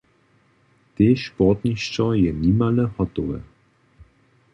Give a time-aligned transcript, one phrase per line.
[1.01, 3.39] Tež sportnišćo je nimale hotowe.